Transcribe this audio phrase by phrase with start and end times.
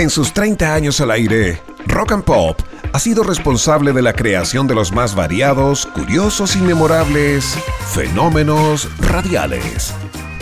[0.00, 2.58] En sus 30 años al aire, Rock and Pop
[2.94, 7.54] ha sido responsable de la creación de los más variados, curiosos y memorables
[7.92, 9.92] fenómenos radiales.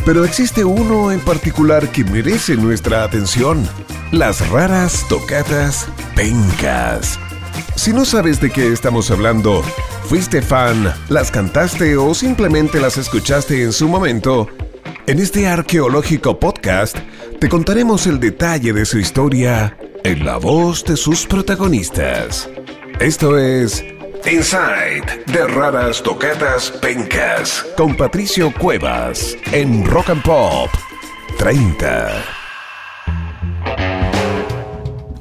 [0.07, 3.69] Pero existe uno en particular que merece nuestra atención,
[4.13, 7.19] las raras tocatas pencas.
[7.75, 9.65] Si no sabes de qué estamos hablando,
[10.05, 14.47] fuiste fan, las cantaste o simplemente las escuchaste en su momento,
[15.09, 16.97] en este arqueológico podcast
[17.41, 22.49] te contaremos el detalle de su historia en la voz de sus protagonistas.
[22.99, 23.85] Esto es
[24.31, 30.71] Inside de Raras Tocatas Pencas con Patricio Cuevas en Rock and Pop
[31.39, 32.25] 30.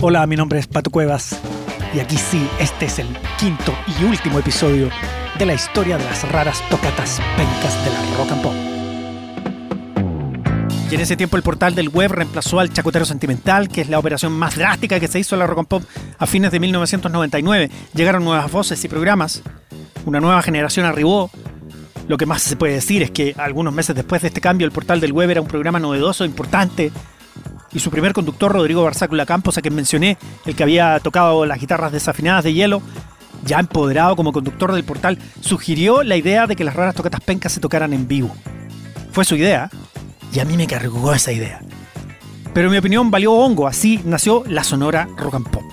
[0.02, 1.40] Hola, mi nombre es Pato Cuevas
[1.94, 3.08] y aquí sí, este es el
[3.38, 4.90] quinto y último episodio
[5.38, 8.77] de la historia de las raras tocatas pencas de la Rock and Pop.
[10.90, 14.00] Y en ese tiempo el portal del web reemplazó al Chacotero Sentimental, que es la
[14.00, 15.84] operación más drástica que se hizo en la Rock Pop
[16.18, 17.70] a fines de 1999.
[17.94, 19.44] Llegaron nuevas voces y programas,
[20.06, 21.30] una nueva generación arribó.
[22.08, 24.72] Lo que más se puede decir es que algunos meses después de este cambio el
[24.72, 26.94] portal del web era un programa novedoso, importante,
[27.74, 31.60] y su primer conductor, Rodrigo Barzácula Campos, a quien mencioné, el que había tocado las
[31.60, 32.82] guitarras desafinadas de hielo,
[33.44, 37.52] ya empoderado como conductor del portal, sugirió la idea de que las raras tocatas pencas
[37.52, 38.34] se tocaran en vivo.
[39.12, 39.70] Fue su idea,
[40.38, 41.62] y a mí me cargó esa idea.
[42.54, 45.64] Pero mi opinión valió hongo, así nació la Sonora Rock and Pop.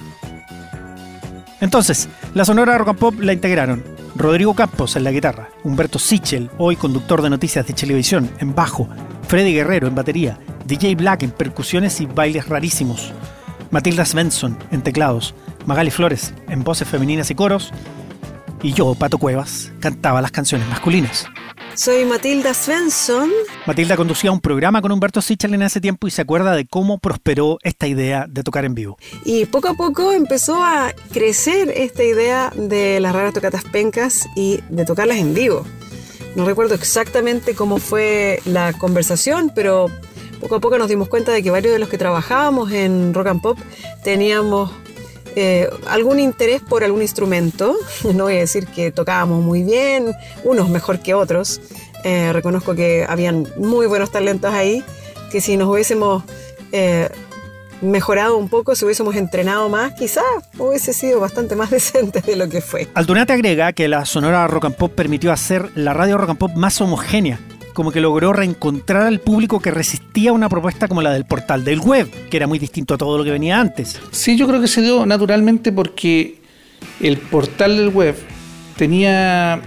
[1.60, 3.84] Entonces, la Sonora Rock and Pop la integraron
[4.16, 8.88] Rodrigo Campos en la guitarra, Humberto Sichel, hoy conductor de noticias de televisión, en bajo,
[9.28, 13.12] Freddy Guerrero en batería, DJ Black en percusiones y bailes rarísimos,
[13.70, 15.34] Matilda Svensson en teclados,
[15.66, 17.70] Magali Flores en voces femeninas y coros,
[18.62, 21.26] y yo, Pato Cuevas, cantaba las canciones masculinas.
[21.76, 23.30] Soy Matilda Svensson.
[23.66, 26.98] Matilda conducía un programa con Humberto Sichel en ese tiempo y se acuerda de cómo
[26.98, 28.96] prosperó esta idea de tocar en vivo.
[29.24, 34.60] Y poco a poco empezó a crecer esta idea de las raras tocatas pencas y
[34.68, 35.64] de tocarlas en vivo.
[36.36, 39.90] No recuerdo exactamente cómo fue la conversación, pero
[40.40, 43.26] poco a poco nos dimos cuenta de que varios de los que trabajábamos en Rock
[43.26, 43.58] and Pop
[44.04, 44.70] teníamos
[45.36, 47.76] eh, algún interés por algún instrumento.
[48.14, 50.12] No voy a decir que tocábamos muy bien,
[50.44, 51.60] unos mejor que otros.
[52.04, 54.84] Eh, reconozco que habían muy buenos talentos ahí,
[55.32, 56.22] que si nos hubiésemos
[56.70, 57.08] eh,
[57.80, 60.24] mejorado un poco, si hubiésemos entrenado más, quizás
[60.58, 62.88] hubiese sido bastante más decente de lo que fue.
[62.94, 66.52] Aldunate agrega que la sonora rock and pop permitió hacer la radio rock and pop
[66.54, 67.40] más homogénea
[67.74, 71.80] como que logró reencontrar al público que resistía una propuesta como la del portal del
[71.80, 74.00] web, que era muy distinto a todo lo que venía antes.
[74.12, 76.38] Sí, yo creo que se dio naturalmente porque
[77.00, 78.14] el portal del web
[78.76, 79.60] tenía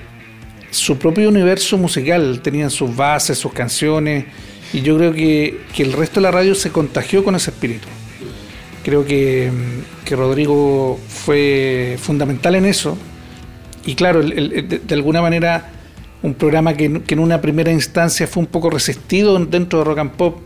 [0.72, 4.26] su propio universo musical, tenían sus bases, sus canciones,
[4.74, 7.88] y yo creo que, el resto de la radio se contagió con ese espíritu.
[8.84, 9.52] Creo que,
[10.10, 12.98] Rodrigo fue fundamental en eso,
[13.86, 15.72] y claro, de alguna manera
[16.22, 20.12] un programa que, en una primera instancia fue un poco resistido dentro de Rock and
[20.12, 20.38] Pop,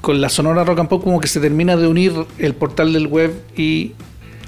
[0.00, 3.06] con la sonora Rock and Pop como que se termina de unir el portal del
[3.06, 3.92] web y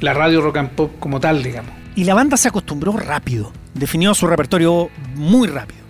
[0.00, 1.70] la radio Rock and Pop como tal, digamos.
[1.96, 5.84] Y la banda se acostumbró rápido, definió su repertorio muy rápido.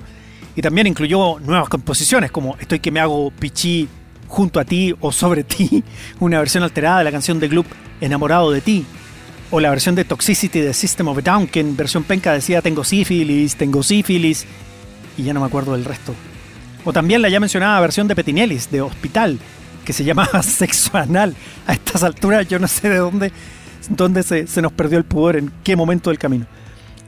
[0.55, 3.89] Y también incluyó nuevas composiciones como Estoy que me hago pichí
[4.28, 5.83] junto a ti o sobre ti,
[6.21, 7.67] una versión alterada de la canción de Gloop
[8.00, 8.84] Enamorado de ti,
[9.50, 12.61] o la versión de Toxicity de System of a Down, que en versión penca decía
[12.61, 14.47] tengo sífilis, tengo sífilis,
[15.16, 16.14] y ya no me acuerdo del resto.
[16.84, 19.38] O también la ya mencionada versión de Petinelis, de Hospital,
[19.84, 21.34] que se llamaba Sexo Anal.
[21.66, 23.32] A estas alturas yo no sé de dónde,
[23.88, 26.47] dónde se, se nos perdió el pudor, en qué momento del camino.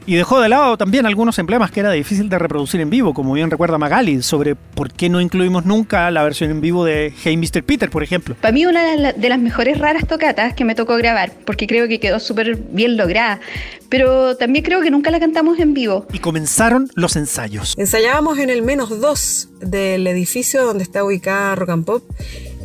[0.07, 3.33] Y dejó de lado también algunos emblemas que era difícil de reproducir en vivo, como
[3.33, 7.35] bien recuerda Magali, sobre por qué no incluimos nunca la versión en vivo de Hey
[7.35, 7.61] Mr.
[7.61, 8.35] Peter, por ejemplo.
[8.39, 11.99] Para mí una de las mejores raras tocatas que me tocó grabar, porque creo que
[11.99, 13.41] quedó súper bien lograda,
[13.89, 16.07] pero también creo que nunca la cantamos en vivo.
[16.13, 17.73] Y comenzaron los ensayos.
[17.77, 22.03] Ensayábamos en el menos dos del edificio donde está ubicada Rock and Pop,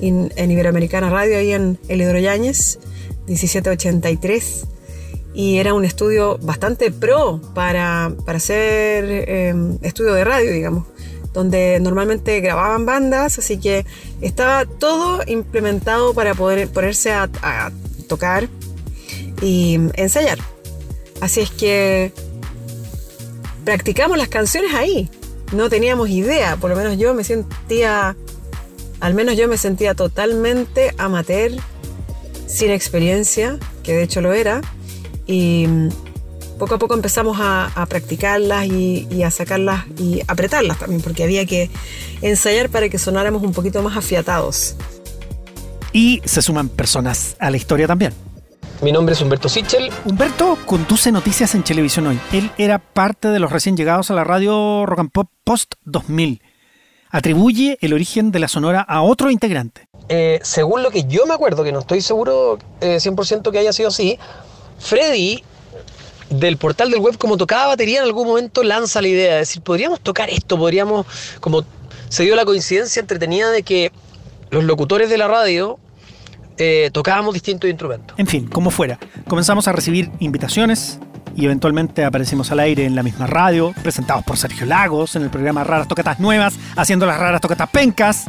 [0.01, 2.79] en, Iberoamericana Radio, ahí en El Yáñez,
[3.27, 4.69] 1783
[5.35, 10.87] y era un estudio bastante pro para, para hacer em, estudio de radio, digamos,
[11.33, 13.87] donde normalmente grababan bandas, así que
[14.21, 17.29] estaba todo implementado para poder ponerse a,
[18.09, 18.47] tocar
[19.41, 20.39] y ensayar.
[21.23, 22.13] Así es que
[23.65, 25.09] practicamos las canciones ahí.
[25.53, 28.15] No teníamos idea, por lo menos yo me sentía,
[29.01, 31.53] al menos yo me sentía totalmente amateur,
[32.47, 34.61] sin experiencia, que de hecho lo era
[35.33, 35.67] y
[36.59, 41.71] poco a poco empezamos a, practicarlas y, a sacarlas y apretarlas también, porque había que
[42.21, 44.77] ensayar para que sonáramos un poquito más afiatados.
[45.93, 48.13] Y se suman personas a la historia también.
[48.81, 49.91] Mi nombre es Humberto Sichel.
[50.05, 52.21] Humberto conduce noticias en televisión hoy.
[52.33, 56.43] Él era parte de los recién llegados a la radio Rock and Pop Post 2000.
[57.11, 59.89] Atribuye el origen de la sonora a otro integrante.
[60.09, 63.73] Eh, según lo que yo me acuerdo, que no estoy seguro 100% eh, que haya
[63.73, 64.19] sido así,
[64.83, 65.43] Freddy
[66.31, 69.63] del portal del web como tocaba batería en algún momento lanza la idea de decir,
[69.63, 71.07] podríamos tocar esto, podríamos,
[71.41, 71.65] como
[72.09, 73.93] se dio la coincidencia entretenida de que
[74.51, 75.79] los locutores de la radio
[76.59, 78.19] eh, tocábamos distintos instrumentos.
[78.19, 78.99] En fin, como fuera,
[79.29, 80.99] comenzamos a recibir invitaciones
[81.35, 85.31] y eventualmente aparecimos al aire en la misma radio, presentados por Sergio Lagos en el
[85.31, 88.27] programa Raras Tocatas Nuevas, haciendo las raras tocatas pencas.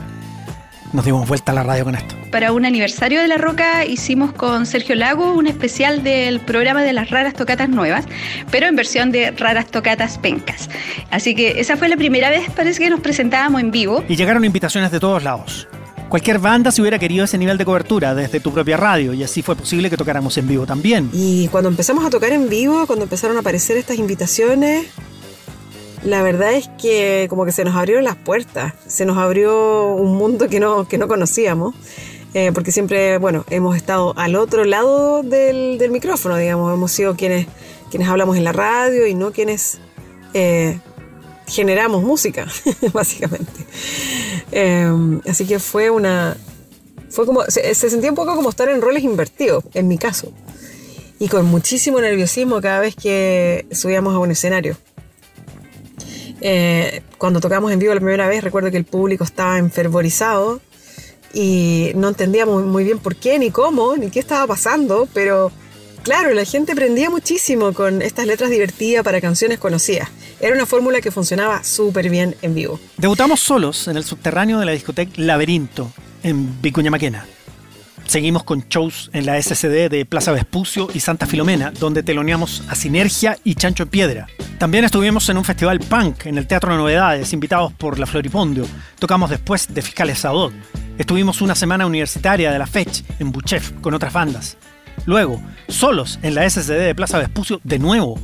[0.93, 2.15] Nos dimos vuelta a la radio con esto.
[2.31, 6.93] Para un aniversario de La Roca hicimos con Sergio Lago un especial del programa de
[6.93, 8.05] las raras tocatas nuevas,
[8.51, 10.69] pero en versión de raras tocatas pencas.
[11.09, 14.03] Así que esa fue la primera vez, parece que nos presentábamos en vivo.
[14.07, 15.67] Y llegaron invitaciones de todos lados.
[16.09, 19.41] Cualquier banda se hubiera querido ese nivel de cobertura desde tu propia radio y así
[19.41, 21.09] fue posible que tocáramos en vivo también.
[21.11, 24.85] Y cuando empezamos a tocar en vivo, cuando empezaron a aparecer estas invitaciones,
[26.05, 30.15] la verdad es que como que se nos abrieron las puertas, se nos abrió un
[30.15, 31.75] mundo que no, que no conocíamos.
[32.35, 37.45] Eh, porque siempre, bueno, hemos estado al otro lado del, micrófono, digamos, hemos sido quienes,
[37.91, 39.77] quienes hablamos en la radio y no quienes
[40.33, 40.79] eh,
[41.45, 42.47] generamos música,
[42.93, 43.65] básicamente.
[44.51, 46.35] Em, así que fue una.
[47.09, 47.43] Fue como.
[47.43, 50.31] Se, sentía un poco como estar en roles invertidos, en mi caso.
[51.19, 54.75] Y con muchísimo nerviosismo cada vez que subíamos a un escenario.
[56.45, 60.59] Eh, cuando tocamos en vivo la primera vez, recuerdo que el público estaba enfervorizado
[61.33, 65.53] y no entendíamos muy bien por qué, ni cómo, ni qué estaba pasando, pero
[66.03, 70.09] claro, la gente aprendía muchísimo con estas letras divertidas para canciones conocidas.
[70.41, 72.77] Era una fórmula que funcionaba súper bien en vivo.
[72.97, 75.93] Debutamos solos en el subterráneo de la discoteca Laberinto,
[76.23, 77.25] en Vicuña Maquena.
[78.05, 82.75] Seguimos con shows en la SCD de Plaza Vespucio y Santa Filomena, donde teloneamos a
[82.75, 84.27] Sinergia y Chancho en Piedra.
[84.59, 88.65] También estuvimos en un festival punk en el Teatro de Novedades, invitados por la Floripondio.
[88.99, 90.53] Tocamos después de Fiscales Sadot.
[90.97, 94.57] Estuvimos una semana universitaria de la FECH en Buchef con otras bandas.
[95.05, 98.19] Luego, solos en la SCD de Plaza Vespucio de nuevo.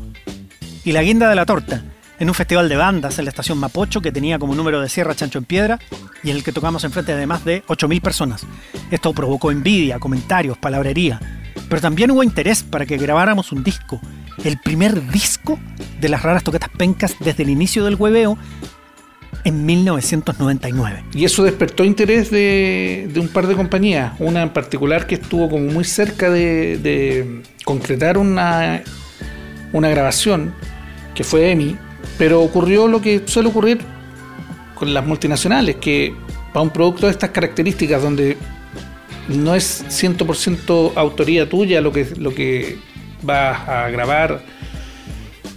[0.84, 1.84] Y la guinda de la torta,
[2.20, 5.16] en un festival de bandas en la estación Mapocho que tenía como número de Sierra
[5.16, 5.80] Chancho en Piedra
[6.22, 8.46] y en el que tocamos enfrente de más de 8.000 personas.
[8.92, 11.20] Esto provocó envidia, comentarios, palabrería,
[11.70, 14.02] pero también hubo interés para que grabáramos un disco,
[14.44, 15.60] el primer disco
[16.00, 18.38] de las raras toquetas pencas desde el inicio del hueveo
[19.46, 21.06] en 1999.
[21.14, 25.66] Y eso despertó interés de, un par de compañías, una en particular que estuvo como
[25.72, 28.82] muy cerca de, concretar una,
[29.72, 30.54] una grabación,
[31.16, 31.78] que fue EMI,
[32.20, 33.80] pero ocurrió lo que suele ocurrir
[34.76, 36.14] con las multinacionales, que
[36.54, 38.36] para un producto de estas características, donde
[39.30, 42.78] no es 100% autoría tuya lo que, lo que
[43.24, 44.42] vas a grabar,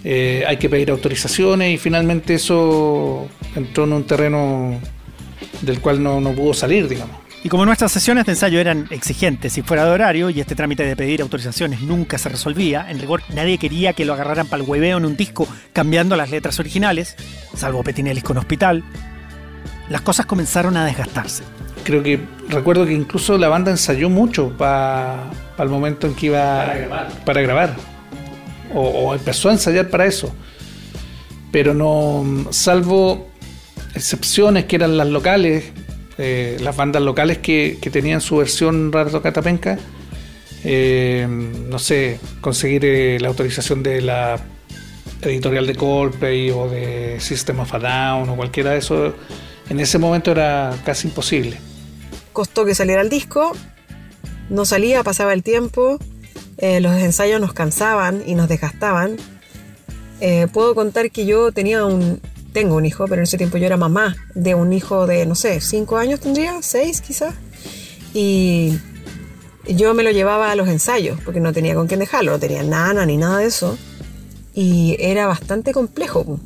[0.05, 4.79] eh, hay que pedir autorizaciones y finalmente eso entró en un terreno
[5.61, 7.22] del cual no, no pudo salir, digamos.
[7.43, 10.85] Y como nuestras sesiones de ensayo eran exigentes y fuera de horario, y este trámite
[10.85, 14.69] de pedir autorizaciones nunca se resolvía, en rigor nadie quería que lo agarraran para el
[14.69, 17.17] hueveo en un disco cambiando las letras originales,
[17.53, 18.81] salvo Petinelis con Hospital,
[19.89, 21.43] las cosas comenzaron a desgastarse.
[21.83, 25.29] Creo que recuerdo que incluso la banda ensayó mucho para
[25.59, 27.75] el momento en que iba para grabar.
[28.73, 30.33] o empezó a ensayar para eso.
[31.51, 33.27] Pero no, salvo
[33.93, 35.65] excepciones que eran las locales,
[36.17, 39.79] eh, las bandas locales que, tenían su versión Rato Catapenca,
[40.63, 44.39] eh, no sé, conseguir eh, la autorización de la
[45.21, 49.13] editorial de Coldplay o de System of a Down o cualquiera de esos,
[49.69, 51.57] en ese momento era casi imposible.
[52.31, 53.53] Costó que saliera el disco,
[54.49, 55.97] no salía, pasaba el tiempo,
[56.59, 59.17] los ensayos nos cansaban y nos desgastaban.
[60.51, 62.21] puedo contar que yo tenía un,
[62.53, 65.35] tengo un hijo, pero en ese tiempo yo era mamá de un hijo de, no
[65.35, 67.33] sé, cinco años tendría, seis quizás.
[68.13, 68.77] Y
[69.67, 72.63] yo me lo llevaba a los ensayos, porque no tenía con quién dejarlo, no tenía
[72.63, 73.77] nana ni nada de eso.
[74.53, 76.39] Y era bastante complejo.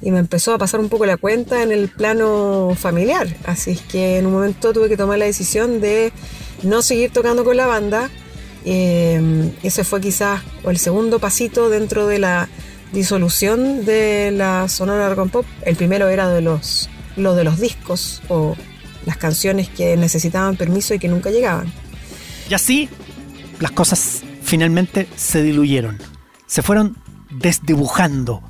[0.00, 3.26] Y me empezó a pasar un poco la cuenta en el plano familiar.
[3.44, 6.12] Así es que en un momento tuve que tomar la decisión de
[6.62, 8.10] no seguir tocando con la banda.
[8.64, 12.48] Eh, ese fue quizás el segundo pasito dentro de la
[12.92, 15.46] disolución de la Sonora Rock Pop.
[15.64, 18.56] El primero era de los, lo de los discos o
[19.06, 21.72] las canciones que necesitaban permiso y que nunca llegaban.
[22.50, 22.88] Y así
[23.60, 25.98] las cosas finalmente se diluyeron,
[26.46, 26.96] se fueron
[27.30, 28.42] desdibujando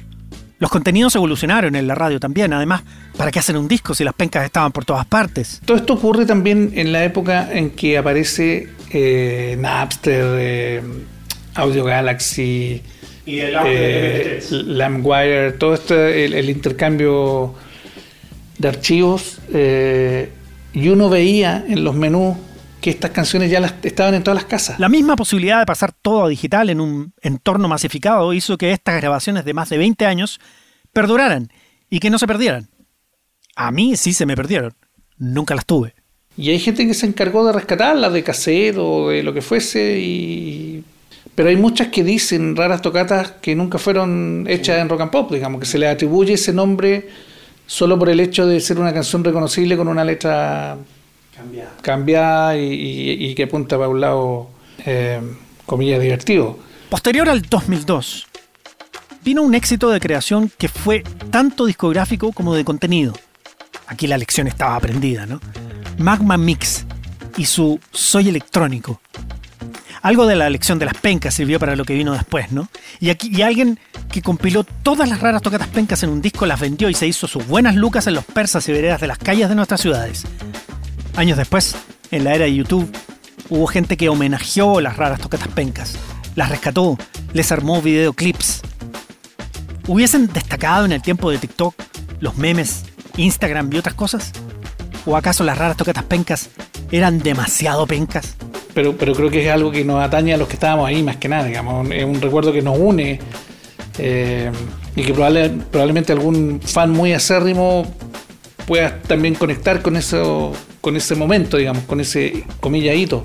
[0.61, 2.52] Los contenidos evolucionaron en la radio también.
[2.52, 2.83] Además,
[3.16, 5.61] ¿para qué hacen un disco si las pencas estaban por todas partes?
[5.64, 10.83] Todo esto ocurre también en la época en que aparece eh, Napster, eh,
[11.54, 12.83] Audio Galaxy,
[13.28, 17.54] Y el eh, LimeWire, todo este, el, el intercambio
[18.56, 19.38] de archivos.
[19.52, 20.32] eh,
[20.73, 22.37] y uno veía en los menús
[22.80, 24.78] que estas canciones ya las, estaban en todas las casas.
[24.80, 29.00] La misma posibilidad de pasar todo a digital en un entorno masificado hizo que estas
[29.00, 30.40] grabaciones de más de 20 años
[30.92, 31.52] perduraran
[31.90, 32.70] y que no se perdieran.
[33.56, 34.75] A mí sí se me perdieron.
[35.18, 35.94] Nunca las tuve.
[36.37, 39.99] Y hay gente que se encargó de rescatarlas de cassette o de lo que fuese.
[39.99, 40.67] Y...
[41.38, 45.30] Pero hay muchas que dicen raras tocatas que nunca fueron hechas en rock and pop,
[45.30, 47.09] digamos, que se le atribuye ese nombre
[47.64, 50.76] solo por el hecho de ser una canción reconocible con una letra
[51.80, 54.50] cambiada y, y- y que apunta para un lado,
[54.85, 55.21] eh,
[55.64, 56.59] comillas, divertido.
[56.90, 58.26] Posterior al 2002,
[59.23, 63.12] vino un éxito de creación que fue tanto discográfico como de contenido.
[63.87, 65.40] Aquí la lección estaba aprendida, ¿no?
[65.99, 66.85] Magma Mix
[67.37, 69.00] y su Soy electrónico.
[70.02, 72.68] Algo de la lección de las pencas sirvió para lo que vino después, ¿no?
[73.00, 73.78] Y aquí y alguien
[74.10, 77.26] que compiló todas las raras tocatas pencas en un disco las vendió y se hizo
[77.26, 80.24] sus buenas lucas en los persas y veredas de las calles de nuestras ciudades.
[81.16, 81.76] Años después,
[82.10, 82.90] en la era de YouTube,
[83.48, 85.96] hubo gente que homenajeó las raras tocatas pencas,
[86.36, 86.96] las rescató,
[87.32, 88.62] les armó videoclips.
[89.88, 91.74] ¿Hubiesen destacado en el tiempo de TikTok
[92.20, 92.84] los memes,
[93.16, 94.32] Instagram y otras cosas?
[95.06, 96.50] ¿O acaso las raras tocatas pencas
[96.90, 98.36] eran demasiado pencas?
[98.75, 101.16] Pero, pero creo que es algo que nos atañe a los que estábamos ahí más
[101.16, 103.18] que nada, digamos, es un recuerdo que nos une
[103.98, 104.50] eh,
[104.94, 107.84] y que probable- probablemente algún fan muy acérrimo
[108.66, 113.22] pueda también conectar con eso, con ese momento, digamos, con ese comilla hito.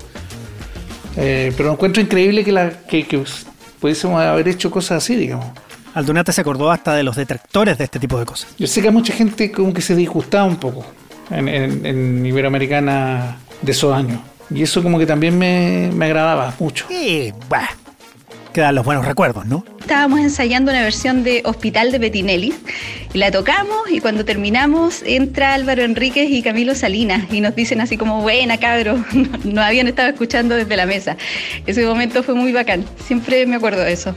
[1.16, 3.22] Eh, pero encuentro increíble que, la, que, que
[3.80, 5.46] pudiésemos haber hecho cosas así, digamos.
[5.94, 8.48] Aldunate se acordó hasta de los detractores de este tipo de cosas.
[8.58, 10.84] Yo sé que hay mucha gente como que se disgustaba un poco
[11.30, 14.18] en, en- en Iberoamericana de esos años.
[14.50, 16.86] Y eso como que también me, me agradaba mucho.
[16.90, 17.68] Y, bueno,
[18.52, 19.64] quedan los buenos recuerdos, ¿no?
[19.84, 22.54] Estábamos ensayando una versión de Hospital de Petinelli
[23.12, 27.82] y la tocamos y cuando terminamos entra Álvaro Enríquez y Camilo Salinas y nos dicen
[27.82, 29.04] así como, buena cabro,
[29.44, 31.18] nos habían estado escuchando desde la mesa.
[31.66, 34.16] Ese momento fue muy bacán, siempre me acuerdo de eso.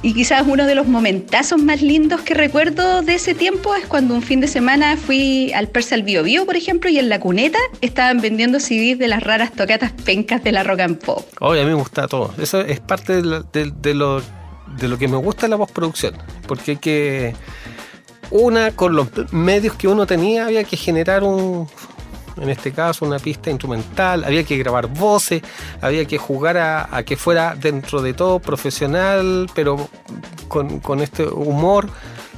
[0.00, 4.14] Y quizás uno de los momentazos más lindos que recuerdo de ese tiempo es cuando
[4.14, 7.20] un fin de semana fui al Persa al Bio Bio, por ejemplo, y en la
[7.20, 11.22] cuneta estaban vendiendo CDs de las raras tocatas pencas de la rock and pop.
[11.40, 12.32] Oye, a mí me gusta todo.
[12.40, 13.42] Eso es parte de-
[13.82, 14.22] de lo,
[14.78, 16.14] de lo que me gusta de la postproducción.
[16.46, 17.34] Porque hay que.
[18.30, 21.68] Una, con los medios que uno tenía, había que generar un.
[22.40, 25.42] En este caso, una pista instrumental, había que grabar voces,
[25.82, 29.88] había que jugar a, que fuera dentro de todo profesional, pero
[30.48, 31.90] con, con este humor.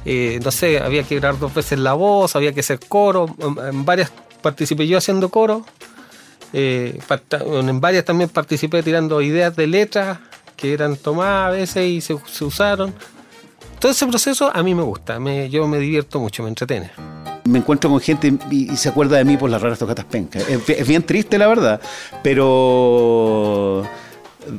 [0.03, 3.33] Eh, no sé, había que grabar dos veces la voz, había que hacer coro.
[3.39, 4.11] En- varias
[4.41, 5.65] participé yo haciendo coro.
[6.51, 6.99] Eh,
[7.41, 10.19] en varias también participé tirando ideas de letras
[10.55, 12.93] que eran tomadas a veces y se, se usaron.
[13.79, 16.91] Todo ese proceso a mí me gusta, me, yo me divierto mucho, me entretiene.
[17.43, 20.47] Me encuentro con gente y, y se acuerda de mí por las raras tocatas pencas.
[20.49, 21.79] Es, es bien triste, la verdad,
[22.33, 23.83] pero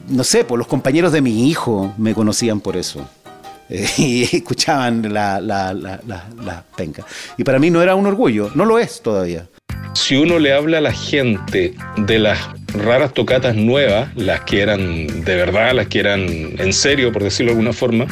[0.08, 3.08] no sé, por los compañeros de mi hijo me conocían por eso.
[3.68, 7.04] Eh, y escuchaban la, la, la, la- las pencas.
[7.36, 9.46] Y para mí no era un orgullo, no lo es todavía.
[9.94, 12.38] Si uno le habla a la gente de las
[12.78, 16.20] raras tocatas nuevas, las que eran de verdad, las que eran
[16.58, 18.06] en serio, por decirlo de alguna forma,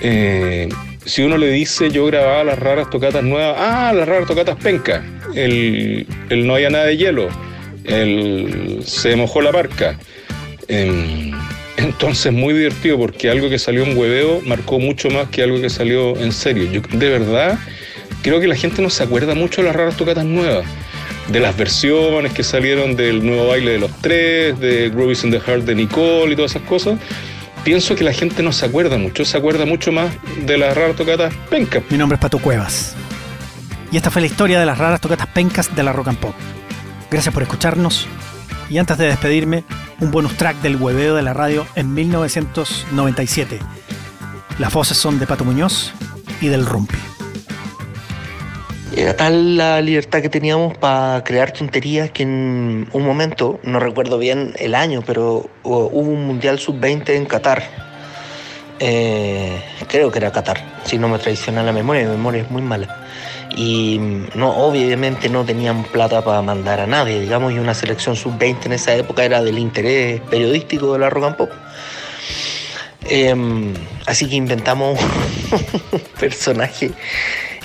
[0.00, 0.68] eh,
[1.04, 5.04] si uno le dice yo grababa las raras tocatas nuevas, ah, las raras tocatas penca,
[5.34, 7.28] el, el no había nada de hielo,
[7.84, 9.98] el se mojó la parca.
[10.68, 11.32] Em,
[11.78, 15.70] entonces muy divertido porque algo que salió en hueveo marcó mucho más que algo que
[15.70, 16.70] salió en serio.
[16.70, 17.58] Yo de verdad
[18.22, 20.66] creo que la gente no se acuerda mucho de las raras tocatas nuevas.
[21.28, 25.40] De las versiones que salieron del nuevo baile de los tres, de Groovies in the
[25.40, 26.98] Heart de Nicole y todas esas cosas.
[27.64, 30.10] Pienso que la gente no se acuerda mucho, se acuerda mucho más
[30.46, 31.82] de las raras tocatas penca.
[31.90, 32.94] Mi nombre es Pato Cuevas.
[33.92, 36.34] Y esta fue la historia de las raras tocatas pencas de la rock and pop.
[37.10, 38.06] Gracias por escucharnos.
[38.70, 39.64] Y antes de despedirme,
[40.00, 43.58] un bonus track del hueveo de la radio en 1997.
[44.58, 45.92] Las voces son de Pato Muñoz
[46.40, 46.96] y del Rumpi.
[48.96, 54.18] Era tal la libertad que teníamos para crear tonterías que en un momento, no recuerdo
[54.18, 57.62] bien el año, pero hubo un Mundial Sub-20 en Qatar.
[58.80, 62.62] Eh, creo que era Qatar, si no me traiciona la memoria, mi memoria es muy
[62.62, 63.04] mala.
[63.56, 63.98] Y
[64.34, 68.72] no, obviamente no tenían plata para mandar a nadie, digamos, y una selección Sub-20 en
[68.72, 71.50] esa época era del interés periodístico de la rock pop.
[73.10, 73.74] Em,
[74.06, 74.98] así que inventamos
[75.92, 76.92] un personaje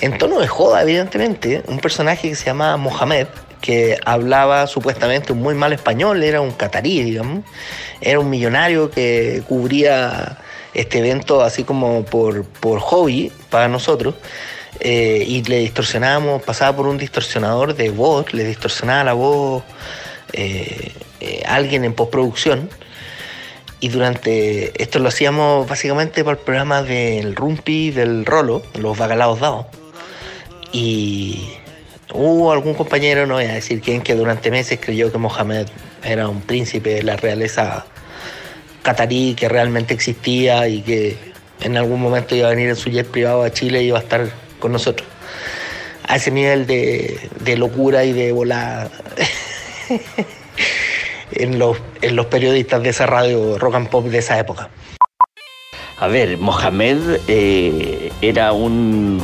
[0.04, 3.26] en tono de joda, evidentemente, un personaje que se llama Mohamed,
[3.62, 7.42] que hablaba supuestamente un muy mal español, era un catarí, digamos,
[8.02, 10.36] era un millonario que cubría
[10.74, 14.14] este evento así como por, por hobby para nosotros.
[14.80, 19.62] eh, y le distorsionábamos, pasaba por un distorsionador de voz, le distorsionaba la voz
[20.34, 22.68] eh, eh, alguien en postproducción.
[23.80, 29.40] Y durante esto lo hacíamos básicamente para el programa del Rumpi del Rolo, los bacalaos
[29.40, 29.66] dados.
[30.74, 31.38] Y
[32.12, 35.68] hubo algún compañero, no voy a decir quién, que durante meses creyó que Mohamed
[36.02, 37.86] era un príncipe de la realeza
[38.82, 41.16] catarí que realmente existía y que
[41.60, 44.02] en algún momento iba a venir en su jet privado a Chile y iba a
[44.02, 44.28] estar
[44.58, 45.06] con nosotros.
[46.08, 48.90] A ese nivel de, locura y de volada
[51.30, 54.70] en, los, en los periodistas de esa radio rock and pop de esa época.
[55.98, 59.22] A ver, Mohamed eh, era un,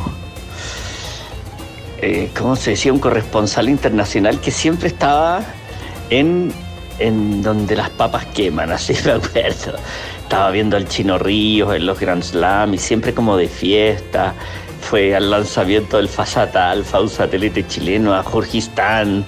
[2.03, 2.93] eh, ¿cómo se decía?
[2.93, 5.43] Un corresponsal internacional que siempre estaba
[6.09, 6.53] en,
[6.99, 9.79] en donde las papas queman, así me acuerdo.
[10.23, 14.35] Estaba viendo al Chino Ríos en los Grand Slam y siempre como de fiesta.
[14.81, 19.25] Fue al lanzamiento del Fasata Alfa, un satélite chileno, a Jorgistán,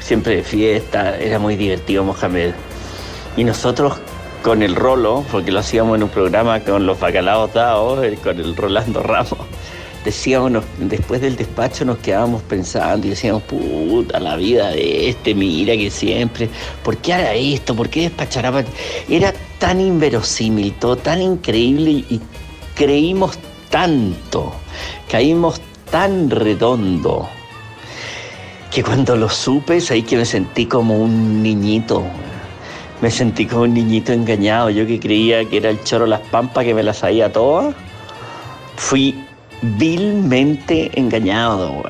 [0.00, 1.16] siempre de fiesta.
[1.18, 2.52] Era muy divertido Mohamed.
[3.36, 4.00] Y nosotros
[4.42, 8.38] con el Rolo, porque lo hacíamos en un programa con los bacalaos dados, eh, con
[8.38, 9.38] el Rolando Ramos,
[10.04, 15.76] decíamos, después del despacho nos quedábamos pensando y decíamos, puta, la vida de este, mira
[15.76, 16.48] que siempre,
[16.82, 17.74] ¿por qué hará esto?
[17.74, 18.52] ¿Por qué despachará?
[18.52, 18.64] pa-?"
[19.08, 22.20] Era tan inverosímil, todo tan increíble y
[22.74, 23.38] creímos
[23.70, 24.52] tanto,
[25.10, 27.28] caímos tan redondo,
[28.70, 32.02] que cuando lo supe, ahí que me sentí como un niñito.
[33.02, 34.70] Me sentí como un niñito engañado.
[34.70, 37.74] Yo que creía que era el choro Las Pampas que me las sabía todas.
[38.76, 39.14] Fui
[39.62, 41.82] vilmente engañado.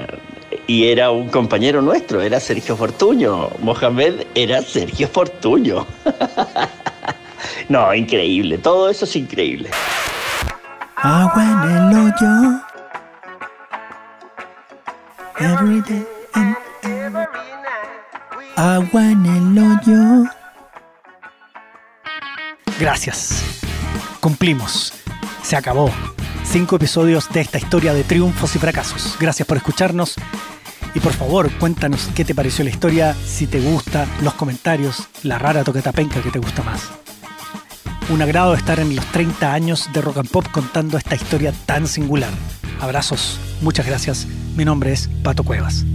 [0.67, 3.51] Y era un compañero nuestro, era Sergio Fortuño.
[3.61, 5.87] Mohamed era Sergio Fortuño.
[7.69, 8.59] no, increíble.
[8.59, 9.71] Todo eso es increíble.
[10.97, 12.61] Agua en el hoyo.
[15.39, 16.57] Every day and
[18.57, 20.31] Agua en el hoyo.
[22.79, 23.61] Gracias.
[24.21, 24.93] Cumplimos.
[25.43, 25.91] Se acabó.
[26.53, 29.17] Cinco episodios de esta historia de triunfos y fracasos.
[29.19, 30.17] Gracias por escucharnos.
[30.95, 35.39] Y por favor, cuéntanos qué te pareció la historia, si te gusta, los comentarios, la
[35.39, 36.91] rara toquetapenca que te gusta más.
[38.11, 41.87] Un agrado estar en los 30 años de Rock and Pop contando esta historia tan
[41.87, 42.33] singular.
[42.83, 44.27] Abrazos, muchas gracias.
[44.55, 45.87] Mi nombre es Pato Cuevas.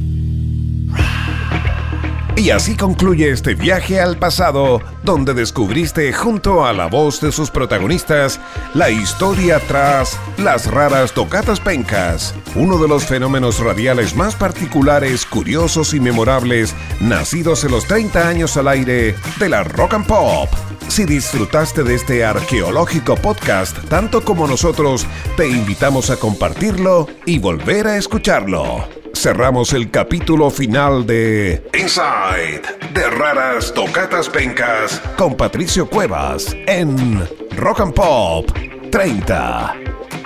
[2.38, 7.50] Y así concluye este viaje al pasado, donde descubriste junto a la voz de sus
[7.50, 8.40] protagonistas
[8.76, 15.96] la historia tras las raras tocatas pencas, uno de los fenómenos radiales más particulares, curiosos
[15.96, 20.48] y memorables, nacidos en los 30 años al aire de la Rock and Pop.
[20.90, 27.88] Si disfrutaste de este arqueológico podcast tanto como nosotros, te invitamos a compartirlo y volver
[27.88, 28.97] a escucharlo.
[29.18, 32.62] Cerramos el capítulo final de Inside
[32.94, 38.48] de Raras Tocatas Pencas con Patricio Cuevas en Rock and Pop
[38.92, 39.76] 30.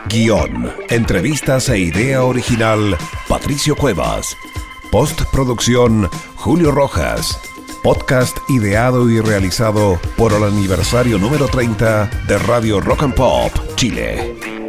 [0.10, 2.98] Guión, entrevistas e idea original
[3.30, 4.36] Patricio Cuevas.
[4.92, 7.40] Postproducción Julio Rojas.
[7.84, 14.61] Podcast ideado y realizado por el aniversario número 30 de Radio Rock and Pop Chile.